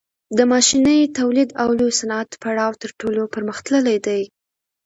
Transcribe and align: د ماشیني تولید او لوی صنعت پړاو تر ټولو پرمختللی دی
د 0.37 0.39
ماشیني 0.51 0.99
تولید 1.17 1.49
او 1.61 1.69
لوی 1.79 1.93
صنعت 1.99 2.29
پړاو 2.43 2.79
تر 2.81 2.91
ټولو 2.99 3.21
پرمختللی 3.33 3.97
دی 4.05 4.21